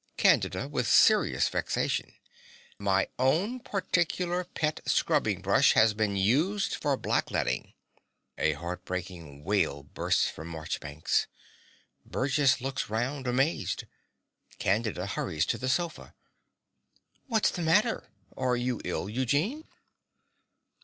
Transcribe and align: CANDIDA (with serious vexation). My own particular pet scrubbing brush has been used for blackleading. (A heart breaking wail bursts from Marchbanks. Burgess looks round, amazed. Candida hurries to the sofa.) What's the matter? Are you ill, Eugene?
CANDIDA 0.17 0.67
(with 0.67 0.87
serious 0.87 1.47
vexation). 1.47 2.13
My 2.79 3.07
own 3.19 3.59
particular 3.59 4.43
pet 4.43 4.79
scrubbing 4.87 5.41
brush 5.43 5.73
has 5.73 5.93
been 5.93 6.15
used 6.17 6.73
for 6.73 6.97
blackleading. 6.97 7.75
(A 8.35 8.53
heart 8.53 8.83
breaking 8.83 9.43
wail 9.43 9.83
bursts 9.83 10.27
from 10.27 10.47
Marchbanks. 10.47 11.27
Burgess 12.03 12.59
looks 12.59 12.89
round, 12.89 13.27
amazed. 13.27 13.83
Candida 14.57 15.05
hurries 15.05 15.45
to 15.45 15.59
the 15.59 15.69
sofa.) 15.69 16.15
What's 17.27 17.51
the 17.51 17.61
matter? 17.61 18.09
Are 18.35 18.55
you 18.55 18.81
ill, 18.83 19.07
Eugene? 19.07 19.65